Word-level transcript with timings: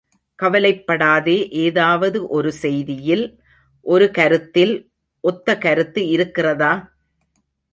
கவலைப்படாதே 0.39 1.35
ஏதாவது 1.57 2.27
ஒரு 2.27 2.51
செய்தியில் 2.61 3.23
ஒரு 3.85 4.11
கருத்தில் 4.11 4.73
ஒத்தகருத்து 5.23 6.03
இருக்கிறதா? 6.07 6.73